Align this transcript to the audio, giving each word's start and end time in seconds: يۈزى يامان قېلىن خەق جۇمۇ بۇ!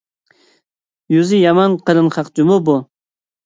يۈزى 1.17 1.43
يامان 1.43 1.77
قېلىن 1.85 2.13
خەق 2.19 2.35
جۇمۇ 2.41 2.61
بۇ! 2.73 2.81